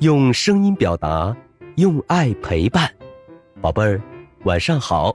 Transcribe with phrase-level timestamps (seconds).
[0.00, 1.36] 用声音表达，
[1.74, 2.88] 用爱陪伴。
[3.60, 4.00] 宝贝儿，
[4.44, 5.12] 晚上好！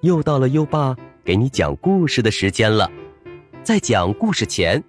[0.00, 2.90] 又到了优爸给你讲故事的时间了。
[3.62, 4.82] 在讲故事前，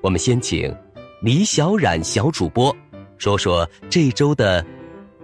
[0.00, 0.74] 我们先请
[1.20, 2.74] 李小冉小主播
[3.18, 4.64] 说说这周的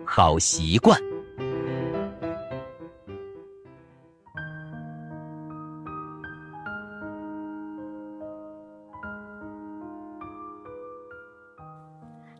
[0.05, 1.01] 好习惯。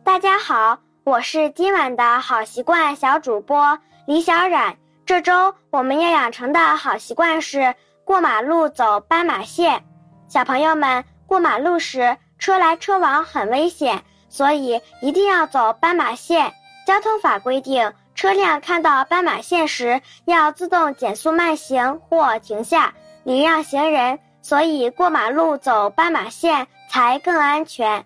[0.03, 3.77] 大家好，我是今晚的好习惯小主播
[4.07, 4.75] 李小冉。
[5.05, 9.83] 这周我们要养成的好习惯是过马路走斑马线。
[10.27, 16.51] 小朋友们，过马路时车来车往很危险，所以一定要走斑马线。
[16.87, 22.91] 交通法规定，车辆看到斑马线时要自动减速慢行或停下，
[23.23, 24.17] 礼让行人。
[24.41, 28.03] 所以过马路走斑马线才更安全。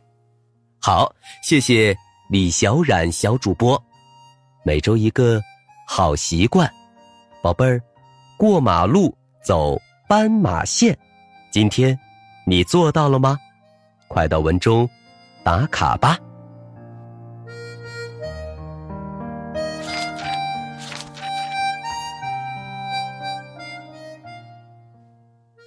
[0.81, 1.95] 好，谢谢
[2.30, 3.83] 李小冉小主播。
[4.63, 5.41] 每周一个
[5.88, 6.71] 好习惯，
[7.41, 7.81] 宝贝儿，
[8.38, 9.11] 过马路
[9.44, 10.95] 走斑马线，
[11.49, 11.99] 今天
[12.45, 13.36] 你做到了吗？
[14.08, 14.88] 快到文中
[15.44, 16.19] 打卡吧。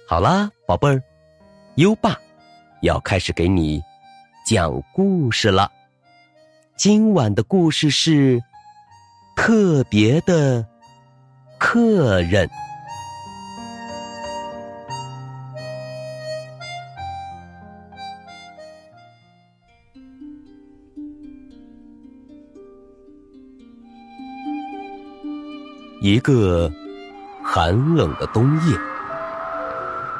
[0.07, 1.03] 好啦，宝贝儿，
[1.75, 2.17] 优爸
[2.83, 3.83] 要开始给你。
[4.45, 5.69] 讲故事了。
[6.75, 8.41] 今晚的故事是
[9.35, 10.65] 特别的
[11.57, 12.49] 客人。
[26.01, 26.69] 一个
[27.41, 28.77] 寒冷的冬夜，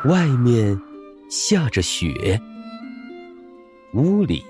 [0.06, 0.80] 外面
[1.30, 2.40] 下着雪。
[3.94, 4.46] 屋里，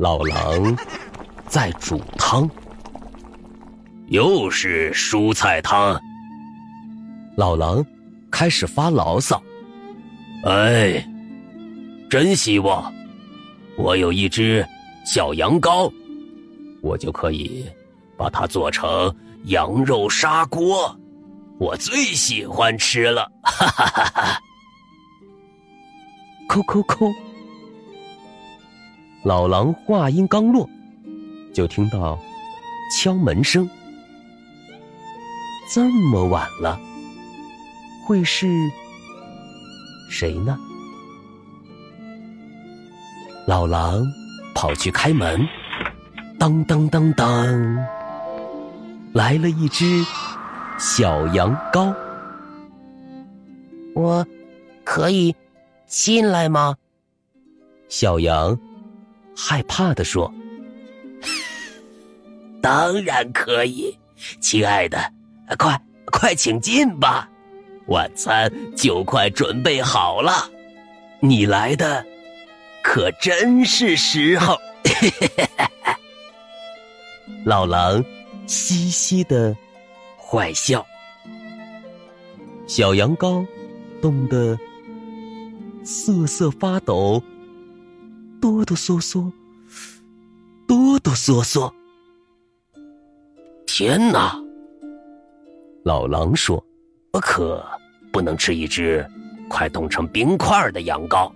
[0.00, 0.74] 老狼
[1.46, 2.48] 在煮汤，
[4.08, 6.00] 又是蔬菜汤。
[7.36, 7.84] 老狼
[8.30, 9.42] 开始发牢骚
[10.46, 11.06] ：“哎，
[12.08, 12.90] 真希望
[13.76, 14.66] 我有一只
[15.04, 15.92] 小羊羔，
[16.80, 17.66] 我就可以
[18.16, 20.98] 把它做成羊肉砂锅，
[21.58, 24.40] 我最喜欢吃了。”哈哈哈哈！
[26.48, 27.06] 扣扣扣。
[29.22, 30.68] 老狼话音刚落，
[31.52, 32.18] 就听到
[32.90, 33.68] 敲门声。
[35.72, 36.80] 这么晚了，
[38.06, 38.48] 会是
[40.08, 40.58] 谁呢？
[43.46, 44.02] 老狼
[44.54, 45.46] 跑去开门，
[46.38, 47.76] 当当当当，
[49.12, 50.02] 来了一只
[50.78, 51.94] 小羊羔。
[53.94, 54.26] 我
[54.82, 55.36] 可以
[55.86, 56.74] 进来吗？
[57.88, 58.58] 小羊。
[59.42, 60.30] 害怕的说
[62.60, 63.96] ：“当然可以，
[64.38, 65.12] 亲爱的，
[65.58, 65.80] 快
[66.12, 67.26] 快请进吧，
[67.86, 70.50] 晚餐就快准备好了，
[71.20, 72.04] 你来的
[72.82, 74.58] 可真是时候。
[77.46, 78.04] ”老狼
[78.46, 79.56] 嘻嘻的
[80.18, 80.86] 坏笑，
[82.66, 83.46] 小羊羔
[84.02, 84.58] 冻得
[85.82, 87.22] 瑟瑟发抖。
[88.40, 89.30] 哆哆嗦嗦，
[90.66, 91.70] 哆哆嗦嗦。
[93.66, 94.34] 天哪！
[95.84, 96.62] 老狼说
[97.12, 97.62] ：“我可
[98.10, 99.06] 不能吃一只
[99.48, 101.30] 快冻成冰块的羊羔，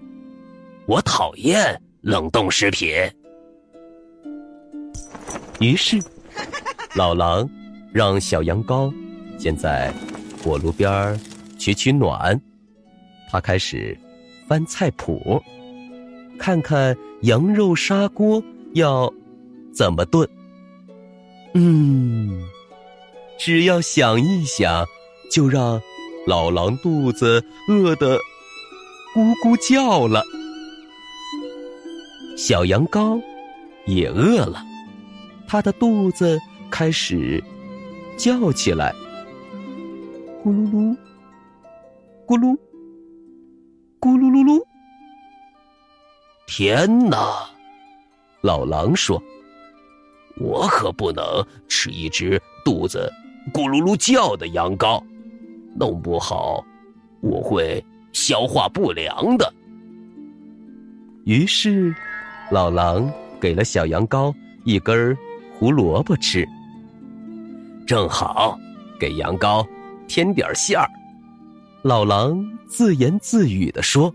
[0.87, 2.91] 我讨厌冷冻食品。”
[5.61, 6.03] 于是，
[6.95, 7.49] 老狼
[7.93, 8.93] 让小羊羔
[9.39, 9.93] 先在
[10.43, 11.21] 火炉边
[11.59, 12.41] 取取暖。
[13.31, 13.97] 他开始
[14.49, 15.43] 翻菜谱。
[16.39, 18.43] 看看羊肉砂锅
[18.75, 19.13] 要
[19.73, 20.29] 怎么炖？
[21.55, 22.43] 嗯，
[23.39, 24.87] 只要想一想，
[25.31, 25.81] 就让
[26.27, 28.19] 老狼肚子饿得
[29.15, 30.23] 咕咕叫了。
[32.37, 33.23] 小羊羔
[33.87, 34.63] 也饿了，
[35.47, 36.39] 它的肚子
[36.71, 37.43] 开始
[38.17, 38.93] 叫起来，
[40.43, 40.97] 咕噜噜，
[42.27, 42.59] 咕噜，
[44.01, 44.74] 咕噜噜噜。
[46.57, 47.51] 天哪！
[48.41, 49.21] 老狼说
[50.39, 51.25] ：“我可不能
[51.67, 53.13] 吃一只肚子
[53.53, 55.03] 咕噜噜叫的羊羔，
[55.75, 56.65] 弄不好
[57.21, 59.53] 我会消化不良的。”
[61.27, 61.93] 于是，
[62.53, 65.19] 老狼给了小羊羔一根
[65.59, 66.49] 胡萝卜吃，
[67.85, 68.57] 正好
[69.01, 69.67] 给羊羔
[70.07, 70.89] 添点馅儿。
[71.83, 74.15] 老狼自言自语地说。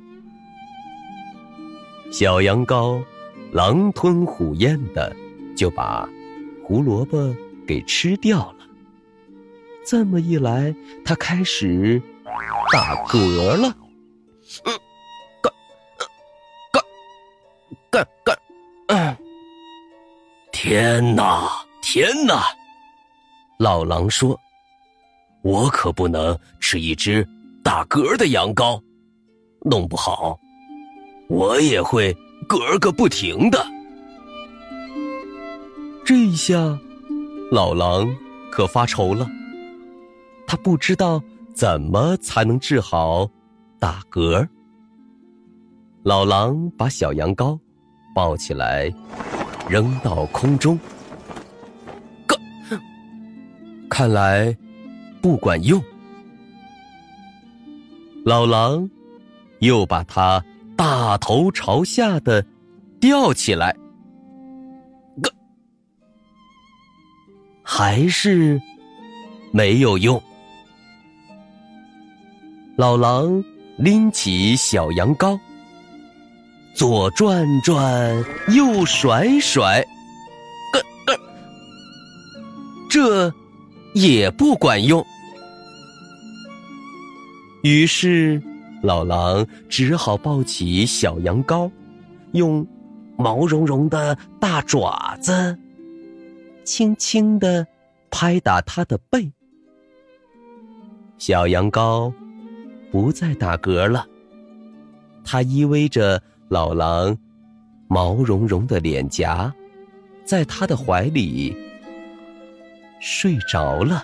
[2.12, 3.04] 小羊羔
[3.52, 5.16] 狼吞虎咽的
[5.56, 6.10] 就把
[6.64, 7.34] 胡萝卜
[7.68, 8.66] 给吃掉了。
[9.86, 10.74] 这么一来，
[11.06, 12.02] 它开始
[12.72, 13.76] 打嗝了。
[14.66, 14.74] 嗯，
[15.42, 15.54] 干，
[16.72, 16.84] 干，
[17.92, 18.38] 干干，
[18.88, 19.18] 嗯。
[20.52, 21.48] 天哪，
[21.82, 22.44] 天哪！
[23.58, 24.38] 老狼说
[25.42, 27.28] ：“我可不能吃一只
[27.64, 28.82] 打嗝的羊羔，
[29.62, 30.38] 弄不好
[31.30, 32.14] 我也会
[32.48, 33.66] 嗝个不停的。”
[36.04, 36.78] 这一下，
[37.52, 38.14] 老狼
[38.52, 39.26] 可发愁了。
[40.46, 41.24] 他不知道
[41.54, 43.30] 怎么才能治好
[43.80, 44.46] 打嗝。
[46.04, 47.58] 老狼把小羊羔
[48.14, 48.94] 抱起来。
[49.70, 50.80] 扔到空中，
[52.26, 52.36] 个，
[53.88, 54.58] 看来
[55.22, 55.80] 不管用。
[58.26, 58.90] 老狼
[59.60, 60.44] 又把它
[60.80, 62.42] 大头朝下的
[63.02, 63.76] 吊起来，
[65.22, 65.30] 个，
[67.62, 68.58] 还是
[69.52, 70.24] 没有用。
[72.78, 73.44] 老狼
[73.76, 75.38] 拎起小羊羔。
[76.74, 79.82] 左转转，右甩甩，
[80.72, 81.20] 咯咯，
[82.90, 83.34] 这
[83.94, 85.06] 也不管用。
[87.64, 88.42] 于是，
[88.82, 91.70] 老狼只好抱起小羊羔，
[92.32, 92.66] 用
[93.18, 95.58] 毛茸茸的大爪子，
[96.64, 97.68] 轻轻的
[98.10, 99.32] 拍打它的背。
[101.18, 102.14] 小羊羔
[102.92, 104.08] 不再打嗝了，
[105.24, 106.22] 它依偎着。
[106.50, 107.16] 老狼
[107.88, 109.54] 毛茸茸的脸颊，
[110.26, 111.56] 在他的怀里
[113.00, 114.04] 睡着了。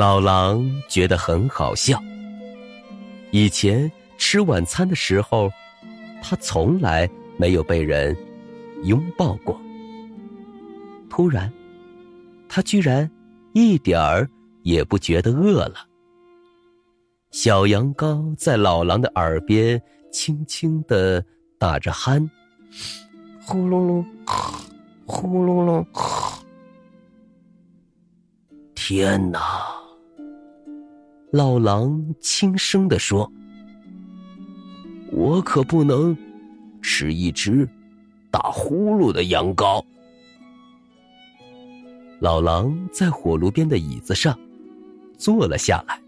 [0.00, 2.02] 老狼觉得很好笑。
[3.32, 5.50] 以前吃晚餐的时候，
[6.22, 7.06] 他从来
[7.36, 8.16] 没有被人
[8.84, 9.60] 拥抱过。
[11.10, 11.52] 突然，
[12.48, 13.10] 他居然
[13.52, 14.26] 一点儿
[14.62, 15.86] 也不觉得饿了。
[17.30, 19.78] 小羊羔在老狼的耳边
[20.10, 21.22] 轻轻的
[21.58, 22.26] 打着鼾，
[23.42, 24.06] 呼隆隆，
[25.04, 25.86] 呼隆隆。
[28.74, 29.69] 天哪！
[31.32, 33.30] 老狼轻声的说
[35.12, 36.16] ：“我可不能
[36.82, 37.68] 吃一只
[38.32, 39.84] 打呼噜的羊羔。”
[42.18, 44.36] 老狼在火炉边的椅子上
[45.16, 46.00] 坐了下来。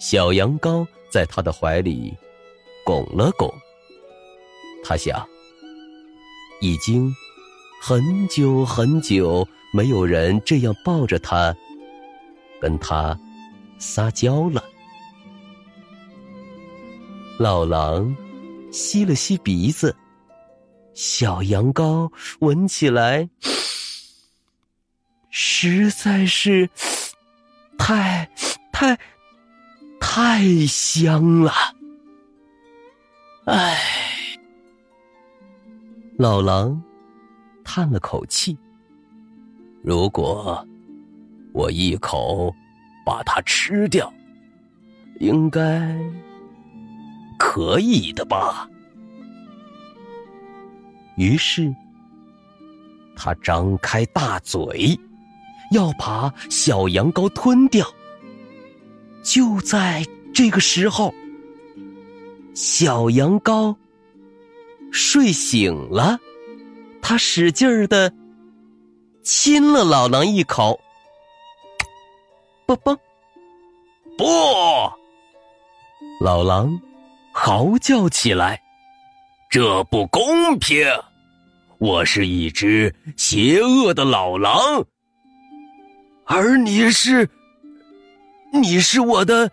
[0.00, 2.12] 小羊羔在他的怀里
[2.84, 3.48] 拱了拱，
[4.82, 5.24] 他想，
[6.60, 7.14] 已经
[7.80, 11.54] 很久很久没有人这样抱着他，
[12.60, 13.16] 跟他
[13.82, 14.62] 撒娇了。
[17.36, 18.16] 老狼
[18.70, 19.96] 吸了吸鼻子，
[20.94, 22.08] 小羊羔
[22.38, 23.28] 闻起来
[25.30, 26.70] 实在是
[27.76, 28.30] 太
[28.72, 28.96] 太。
[30.04, 31.52] 太香了，
[33.46, 33.78] 唉，
[36.18, 36.82] 老狼
[37.64, 38.58] 叹了口气。
[39.82, 40.66] 如果
[41.54, 42.54] 我一口
[43.04, 44.12] 把它吃掉，
[45.20, 45.96] 应该
[47.38, 48.68] 可以的吧？
[51.16, 51.74] 于是，
[53.14, 54.98] 他张开大嘴，
[55.72, 57.86] 要把小羊羔吞掉。
[59.22, 60.04] 就在
[60.34, 61.14] 这个时候，
[62.54, 63.76] 小羊羔
[64.90, 66.18] 睡醒了，
[67.00, 68.12] 他使劲儿的
[69.22, 70.80] 亲了老狼一口，
[72.76, 72.98] 啵啵，
[74.18, 76.24] 不！
[76.24, 76.80] 老狼
[77.32, 78.60] 嚎叫起来
[79.50, 80.86] ：“这不公平！
[81.78, 84.84] 我是一只邪恶的老狼，
[86.24, 87.28] 而你是……”
[88.54, 89.50] 你是我的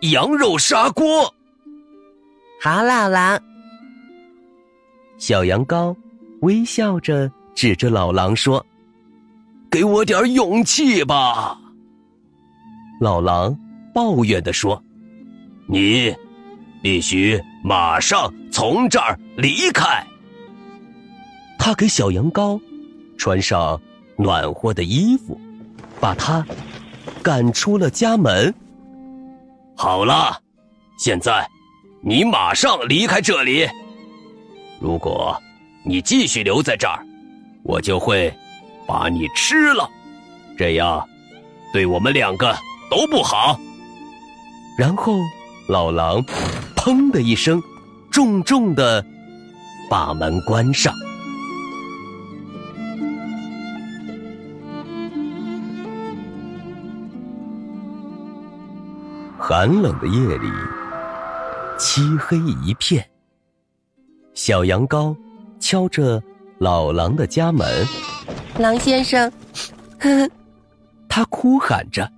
[0.00, 1.32] 羊肉砂锅。
[2.60, 3.40] 好，老狼。
[5.16, 5.96] 小羊羔
[6.40, 8.66] 微笑着指着老狼说
[9.70, 11.56] ：“给我点勇气吧。”
[13.00, 13.56] 老狼
[13.94, 14.82] 抱怨的说
[15.68, 16.14] ：“你
[16.82, 20.04] 必须马上从这儿离开。”
[21.58, 22.60] 他给小羊羔
[23.16, 23.80] 穿上
[24.16, 25.40] 暖和的衣服，
[26.00, 26.44] 把它。
[27.22, 28.54] 赶出了家门。
[29.76, 30.40] 好了，
[30.96, 31.44] 现在
[32.00, 33.68] 你马上离开这里。
[34.78, 35.36] 如果
[35.84, 37.04] 你继续留在这儿，
[37.64, 38.32] 我就会
[38.86, 39.90] 把你吃了，
[40.56, 41.04] 这样
[41.72, 42.56] 对我们两个
[42.90, 43.58] 都不好。
[44.78, 45.18] 然后，
[45.68, 46.22] 老狼
[46.76, 47.62] “砰”的一声，
[48.10, 49.04] 重重的
[49.88, 50.92] 把门关上。
[59.38, 60.50] 寒冷的夜里，
[61.78, 63.08] 漆黑一片。
[64.34, 65.16] 小羊羔
[65.60, 66.22] 敲着
[66.58, 67.86] 老狼的家门，
[68.58, 69.30] 狼先生，
[69.98, 70.30] 呵呵，
[71.08, 72.10] 他哭喊着：“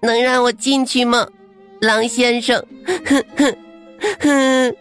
[0.00, 1.26] 能让我进去吗？”
[1.80, 2.64] 狼先生，
[3.06, 3.56] 哼哼
[4.20, 4.76] 哼。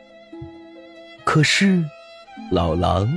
[1.24, 1.84] 可是，
[2.52, 3.08] 老狼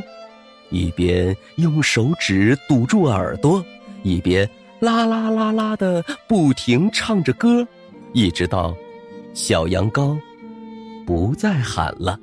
[0.70, 3.64] 一边用手指堵住耳朵，
[4.02, 4.48] 一边
[4.80, 7.66] 啦啦啦啦的不停唱着歌。
[8.14, 8.74] 一直到
[9.34, 10.18] 小羊羔
[11.06, 12.18] 不再喊了，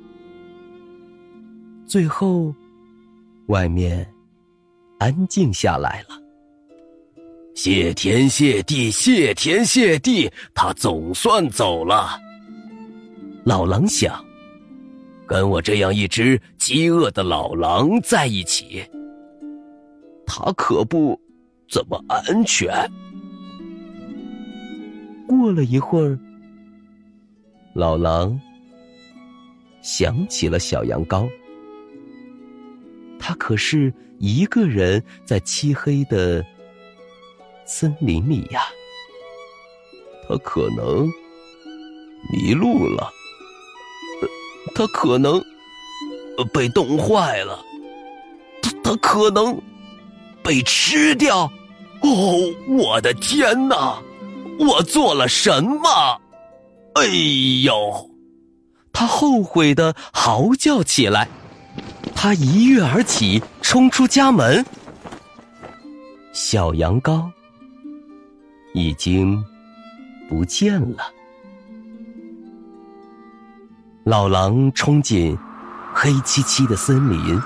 [1.86, 2.52] 最后
[3.46, 4.06] 外面
[4.98, 6.25] 安静下来了。
[7.56, 12.20] 谢天谢地，谢天谢地，他总算走了。
[13.46, 14.22] 老狼想，
[15.26, 18.84] 跟我这样一只饥饿的老狼在一起，
[20.26, 21.18] 他可不
[21.66, 22.70] 怎么安全。
[25.26, 26.18] 过了一会儿，
[27.72, 28.38] 老狼
[29.80, 31.26] 想起了小羊羔，
[33.18, 36.44] 他可是一个人在漆黑的
[37.66, 38.62] 森林里呀，
[40.28, 41.10] 他可能
[42.32, 43.12] 迷路了，
[44.74, 45.42] 他可能
[46.52, 47.58] 被冻坏了，
[48.62, 49.60] 他他可能
[50.44, 51.50] 被吃掉。
[52.02, 52.36] 哦，
[52.68, 54.00] 我的天哪！
[54.60, 56.20] 我做了什么？
[56.94, 57.04] 哎
[57.64, 58.10] 呦！
[58.92, 61.28] 他后悔的嚎叫起来。
[62.14, 64.64] 他一跃而起，冲出家门。
[66.32, 67.30] 小羊羔
[68.76, 69.42] 已经
[70.28, 71.02] 不见了。
[74.04, 75.36] 老狼冲进
[75.94, 77.40] 黑漆漆的森林，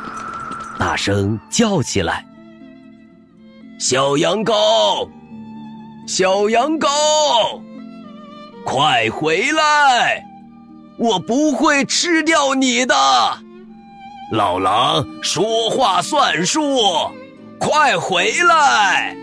[0.77, 2.27] 大声叫起来
[3.79, 5.09] ：“小羊羔！”
[6.05, 6.89] 小羊羔，
[8.65, 10.25] 快回来！
[10.99, 12.93] 我不会吃掉你的。
[14.33, 16.61] 老狼说话算数，
[17.61, 19.17] 快回来！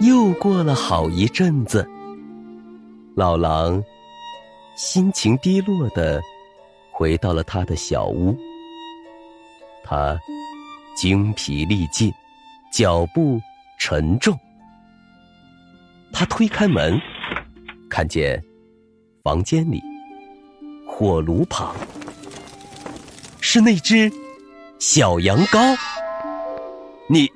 [0.00, 1.88] 又过了好一阵子，
[3.14, 3.82] 老狼
[4.76, 6.20] 心情低落的
[6.90, 8.36] 回到了他的小屋，
[9.84, 10.18] 他。
[10.96, 12.12] 精疲力尽，
[12.70, 13.40] 脚步
[13.78, 14.38] 沉重。
[16.12, 17.00] 他推开门，
[17.88, 18.42] 看见
[19.22, 19.80] 房间里
[20.86, 21.74] 火炉旁
[23.40, 24.12] 是那只
[24.78, 25.74] 小羊羔。
[27.08, 27.30] 你，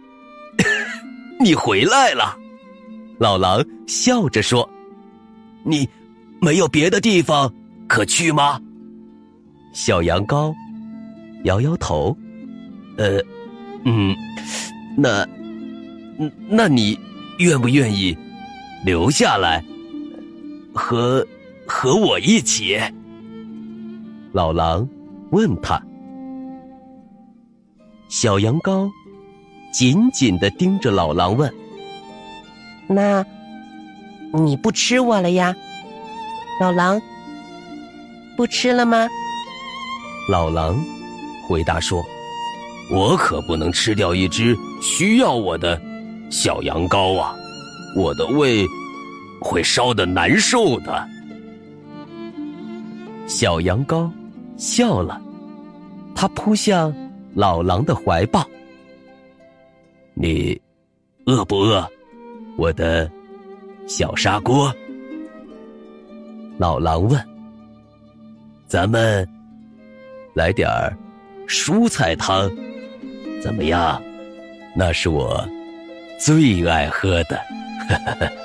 [1.41, 2.37] 你回来了，
[3.19, 4.69] 老狼笑着说
[5.65, 5.89] ：“你
[6.41, 7.53] 没有别的地方
[7.89, 8.61] 可去吗？”
[9.73, 10.55] 小羊羔
[11.45, 12.17] 摇摇头，
[12.97, 13.21] 呃。
[13.87, 14.17] 嗯，
[14.97, 15.27] 那，
[16.49, 16.99] 那你
[17.39, 18.17] 愿不愿意
[18.83, 19.63] 留下来
[20.75, 21.27] 和
[21.67, 22.79] 和我一起？
[24.33, 24.89] 老狼
[25.33, 25.79] 问他。
[28.09, 28.91] 小羊羔
[29.71, 31.53] 紧紧的盯着老狼问
[32.87, 33.25] ：“那
[34.33, 35.55] 你不吃我了呀？
[36.61, 37.01] 老狼
[38.37, 39.09] 不吃了吗？”
[40.29, 40.77] 老狼
[41.49, 42.05] 回答说。
[42.91, 45.81] 我可不能吃掉一只需要我的
[46.31, 47.35] 小羊羔啊！
[47.97, 48.67] 我的胃
[49.41, 51.09] 会烧得难受的。
[53.27, 54.11] 小羊羔
[54.59, 55.19] 笑了，
[56.15, 56.95] 它扑向
[57.35, 58.47] 老狼的怀抱。
[60.13, 60.61] 你
[61.25, 61.91] 饿不饿，
[62.57, 63.11] 我的
[63.87, 64.73] 小砂锅？
[66.59, 67.21] 老狼问。
[68.67, 69.29] 咱们
[70.35, 70.97] 来点儿
[71.47, 72.51] 蔬菜汤。
[73.43, 74.03] 怎么样？
[74.75, 75.47] 那是我
[76.19, 77.39] 最爱喝的。
[77.89, 78.44] 好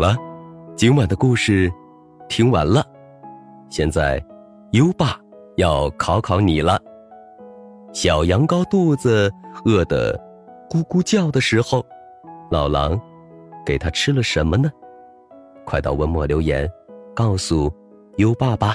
[0.00, 0.16] 了，
[0.74, 1.70] 今晚的故事
[2.26, 2.82] 听完了，
[3.68, 4.18] 现在
[4.72, 5.20] 优爸
[5.58, 6.80] 要考考你了。
[7.92, 9.30] 小羊羔肚子
[9.66, 10.18] 饿得
[10.70, 11.84] 咕咕叫的时候，
[12.50, 12.98] 老狼
[13.66, 14.70] 给它吃了什么呢？
[15.66, 16.66] 快到文末留言，
[17.14, 17.70] 告诉
[18.16, 18.74] 优爸吧。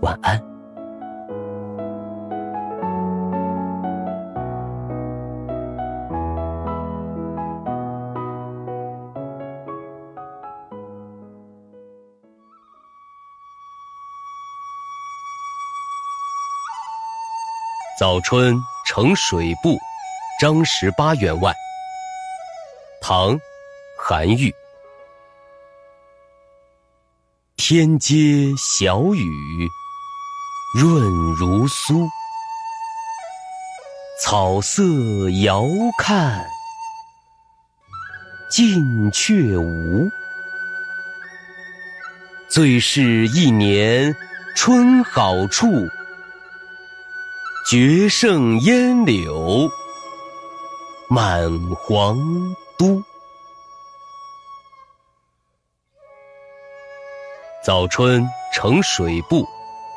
[0.00, 0.40] 晚安。
[17.98, 19.78] 早春呈水部，
[20.38, 21.50] 张十八员外。
[23.00, 23.34] 唐·
[23.98, 24.54] 韩愈。
[27.56, 29.68] 天街小雨
[30.78, 31.00] 润
[31.32, 32.06] 如酥，
[34.22, 34.82] 草色
[35.42, 35.64] 遥
[35.96, 36.44] 看
[38.50, 40.10] 近却无。
[42.46, 44.14] 最是一年
[44.54, 45.88] 春好处。
[47.70, 49.70] 绝胜烟柳
[51.08, 52.18] 满皇
[52.76, 53.02] 都。
[57.64, 59.48] 早春呈水部，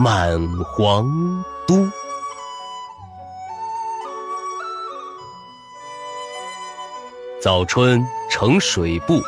[0.00, 1.04] 满皇
[1.66, 1.84] 都。
[7.42, 9.20] 早春呈水部，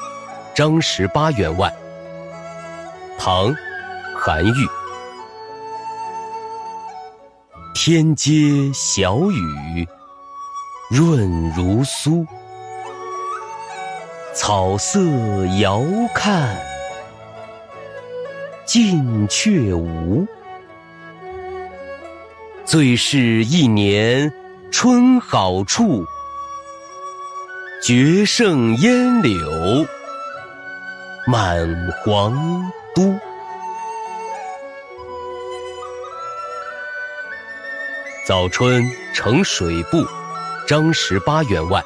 [0.54, 1.74] 张十八员外。
[3.18, 3.52] 唐·
[4.16, 4.68] 韩愈。
[7.74, 9.88] 天街小雨
[10.88, 12.24] 润如酥，
[14.36, 15.00] 草色
[15.58, 15.82] 遥
[16.14, 16.56] 看
[18.64, 20.24] 近却无。
[22.70, 24.32] 最是一年
[24.70, 26.06] 春好处，
[27.82, 29.84] 绝胜烟柳
[31.26, 31.66] 满
[31.98, 32.32] 皇
[32.94, 33.12] 都。
[38.24, 40.06] 早春呈水部，
[40.64, 41.82] 张十八员外。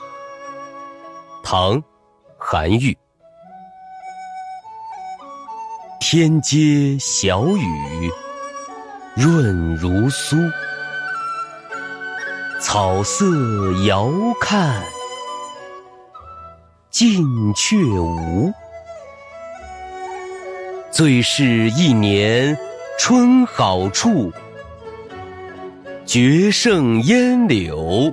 [1.42, 1.79] 唐·
[2.37, 2.94] 韩愈。
[5.99, 8.11] 天街小雨
[9.16, 10.37] 润如酥，
[12.66, 13.27] 草色
[13.87, 14.83] 遥看
[16.88, 17.22] 近
[17.53, 18.50] 却无。
[20.90, 22.57] 最是一年
[22.98, 24.33] 春好处。
[26.07, 28.11] 绝胜烟柳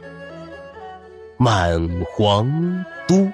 [1.38, 1.80] 满
[2.14, 2.46] 皇
[3.08, 3.32] 都。